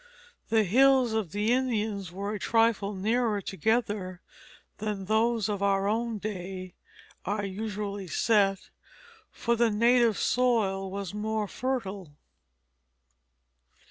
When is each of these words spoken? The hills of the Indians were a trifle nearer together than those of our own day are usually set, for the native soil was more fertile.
The 0.49 0.63
hills 0.63 1.13
of 1.13 1.31
the 1.31 1.51
Indians 1.53 2.11
were 2.11 2.33
a 2.33 2.39
trifle 2.39 2.95
nearer 2.95 3.39
together 3.39 4.19
than 4.79 5.05
those 5.05 5.47
of 5.47 5.61
our 5.61 5.87
own 5.87 6.17
day 6.17 6.73
are 7.23 7.45
usually 7.45 8.07
set, 8.07 8.71
for 9.29 9.55
the 9.55 9.69
native 9.69 10.17
soil 10.17 10.89
was 10.89 11.13
more 11.13 11.47
fertile. 11.47 12.15